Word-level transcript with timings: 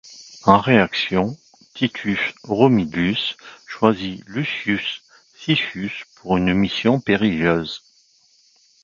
En 0.45 0.57
réaction, 0.59 1.37
Titus 1.75 2.17
Romilius 2.41 3.37
choisit 3.67 4.23
Lucius 4.27 5.03
Siccius 5.35 5.93
pour 6.15 6.37
une 6.37 6.55
mission 6.55 6.99
périlleuse. 6.99 7.83